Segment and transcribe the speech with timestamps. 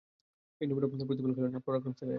[0.59, 2.09] ভিন্ন ভিন্ন বহু প্রতিপালক শ্রেয়, না পরাক্রমশালী এক আল্লাহ?